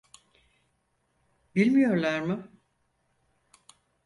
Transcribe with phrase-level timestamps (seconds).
[1.55, 2.51] Bilmiyorlar mı?